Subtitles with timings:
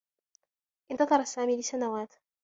[0.91, 2.09] انتظر سامي لسنوات.